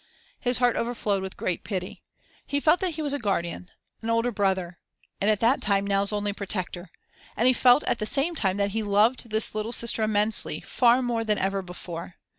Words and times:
His 0.39 0.57
heart 0.57 0.77
overflowed 0.77 1.21
with 1.21 1.37
great 1.37 1.63
pity. 1.63 2.01
He 2.47 2.59
felt 2.59 2.79
that 2.79 2.95
he 2.95 3.03
was 3.03 3.13
a 3.13 3.19
guardian, 3.19 3.69
an 4.01 4.09
older 4.09 4.31
brother, 4.31 4.79
and 5.21 5.29
at 5.29 5.41
that 5.41 5.61
time 5.61 5.85
Nell's 5.85 6.11
only 6.11 6.33
protector, 6.33 6.89
and 7.37 7.45
he 7.45 7.53
felt 7.53 7.83
at 7.83 7.99
the 7.99 8.07
same 8.07 8.33
time 8.33 8.57
that 8.57 8.71
he 8.71 8.81
loved 8.81 9.29
this 9.29 9.53
little 9.53 9.71
sister 9.71 10.01
immensely, 10.01 10.59
far 10.61 11.03
more 11.03 11.23
than 11.23 11.37
ever 11.37 11.61
before. 11.61 12.15